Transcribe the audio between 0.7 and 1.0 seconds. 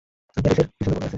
পিছনে পড়ে